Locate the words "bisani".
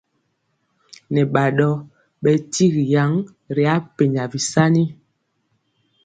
4.31-4.83